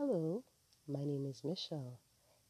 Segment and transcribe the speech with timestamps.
[0.00, 0.44] Hello,
[0.86, 1.98] my name is Michelle.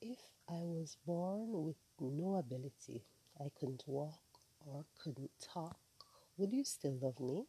[0.00, 3.04] if I was born with no ability,
[3.38, 5.78] I couldn't walk or couldn't talk,
[6.36, 7.46] would you still love me?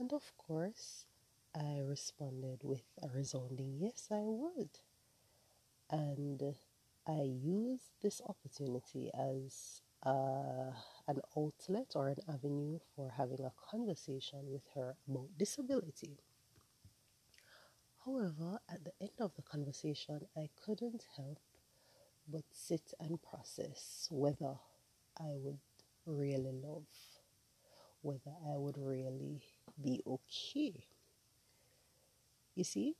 [0.00, 1.06] And of course,
[1.54, 4.80] I responded with a resounding yes, I would.
[5.90, 6.56] And
[7.06, 10.72] I used this opportunity as uh,
[11.06, 16.18] an outlet or an avenue for having a conversation with her about disability.
[18.04, 19.09] However, at the end
[19.50, 21.38] conversation, I couldn't help
[22.28, 24.56] but sit and process whether
[25.18, 25.58] I would
[26.06, 26.86] really love,
[28.02, 29.40] whether I would really
[29.82, 30.84] be okay.
[32.54, 32.96] You see,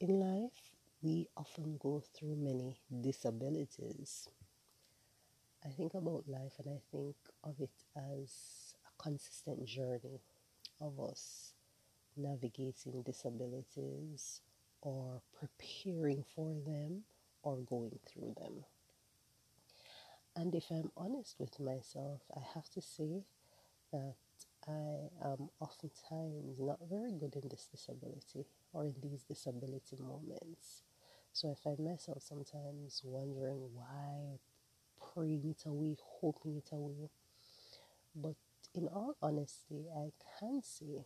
[0.00, 0.70] in life,
[1.02, 4.28] we often go through many disabilities.
[5.64, 10.20] I think about life and I think of it as a consistent journey
[10.80, 11.54] of us
[12.16, 14.42] navigating disabilities
[14.84, 17.02] or preparing for them
[17.42, 18.64] or going through them.
[20.36, 23.24] And if I'm honest with myself, I have to say
[23.92, 24.16] that
[24.68, 30.82] I am oftentimes not very good in this disability or in these disability moments.
[31.32, 34.38] So I find myself sometimes wondering why,
[35.12, 37.10] praying it away, hoping it away.
[38.14, 38.36] But
[38.74, 41.04] in all honesty, I can say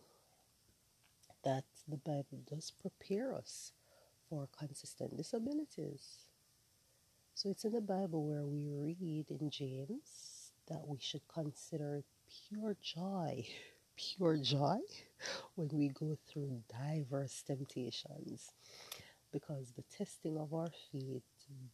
[1.48, 3.72] that the Bible does prepare us
[4.28, 6.26] for consistent disabilities.
[7.34, 12.02] So it's in the Bible where we read in James that we should consider
[12.50, 13.46] pure joy,
[13.96, 14.76] pure joy
[15.54, 18.50] when we go through diverse temptations
[19.32, 21.22] because the testing of our faith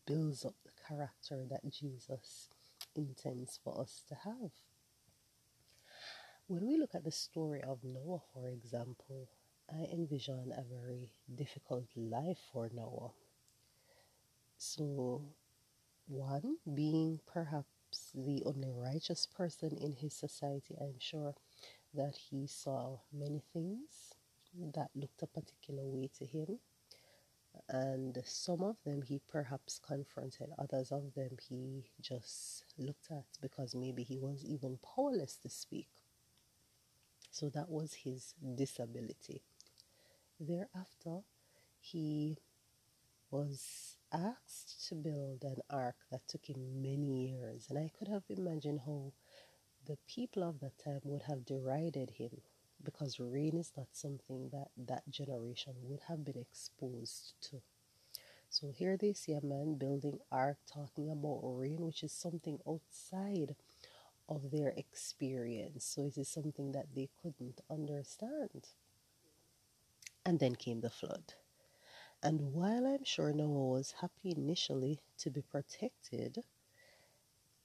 [0.07, 2.49] builds up the character that Jesus
[2.95, 4.53] intends for us to have.
[6.47, 9.29] When we look at the story of Noah, for example,
[9.71, 13.13] I envision a very difficult life for Noah.
[14.59, 15.23] So,
[16.09, 21.35] one being perhaps the only righteous person in his society, I'm sure
[21.95, 24.15] that he saw many things
[24.75, 26.61] that looked a particular way to him.
[27.69, 33.75] And some of them he perhaps confronted, others of them he just looked at because
[33.75, 35.89] maybe he was even powerless to speak.
[37.31, 39.43] So that was his disability.
[40.47, 41.25] Thereafter,
[41.81, 42.39] he
[43.31, 48.25] was asked to build an ark that took him many years, and I could have
[48.29, 49.13] imagined how
[49.87, 52.43] the people of that time would have derided him
[52.83, 57.63] because rain is not something that that generation would have been exposed to.
[58.51, 63.57] So here they see a man building ark talking about rain, which is something outside
[64.29, 65.85] of their experience.
[65.85, 68.69] So it is something that they couldn't understand.
[70.27, 71.35] And then came the flood.
[72.23, 76.45] And while I'm sure Noah was happy initially to be protected,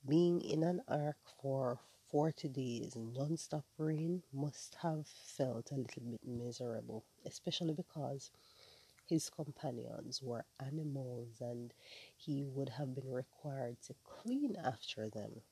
[0.06, 1.80] being in an ark for
[2.12, 8.30] 40 days non stop rain must have felt a little bit miserable, especially because
[9.06, 11.74] his companions were animals and
[12.18, 15.44] he would have been required to clean after them.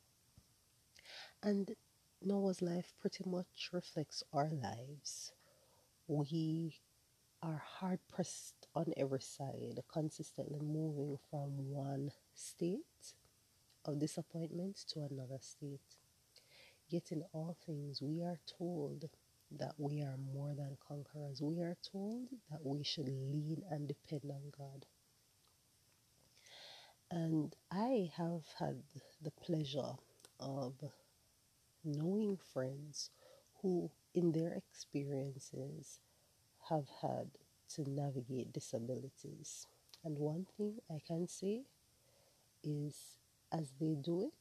[1.42, 1.76] And
[2.22, 5.32] Noah's life pretty much reflects our lives.
[6.08, 6.80] We
[7.42, 13.14] are hard pressed on every side, consistently moving from one state
[13.86, 15.96] of disappointment to another state.
[16.90, 19.10] Yet, in all things, we are told
[19.52, 21.42] that we are more than conquerors.
[21.42, 24.86] We are told that we should lean and depend on God.
[27.10, 28.84] And I have had
[29.22, 29.94] the pleasure
[30.40, 30.74] of
[31.84, 33.12] knowing friends
[33.62, 36.00] who, in their experiences,
[36.70, 37.30] have had
[37.76, 39.68] to navigate disabilities.
[40.04, 41.64] And one thing I can say
[42.64, 43.18] is
[43.52, 44.34] as they do it,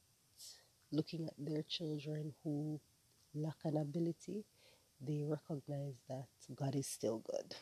[0.91, 2.79] looking at their children who
[3.33, 4.45] lack an ability,
[5.01, 7.55] they recognize that God is still good.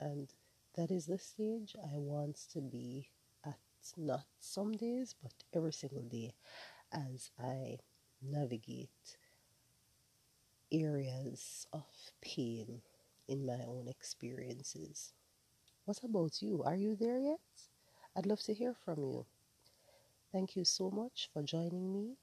[0.00, 0.28] And
[0.76, 3.08] that is the stage I want to be
[3.44, 3.58] at,
[3.96, 6.34] not some days, but every single day
[6.92, 7.78] as I
[8.22, 9.18] navigate
[10.72, 11.84] areas of
[12.20, 12.82] pain
[13.28, 15.12] in my own experiences.
[15.84, 16.62] What about you?
[16.64, 17.40] Are you there yet?
[18.16, 19.26] I'd love to hear from you.
[20.32, 22.18] Thank you so much for joining me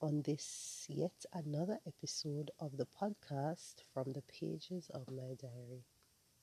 [0.00, 5.84] on this yet another episode of the podcast from the pages of my diary.